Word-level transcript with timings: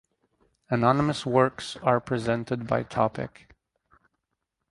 Anonymous 0.71 1.27
works 1.27 1.77
are 1.83 1.99
presented 1.99 2.65
by 2.65 2.81
topic. 2.81 3.53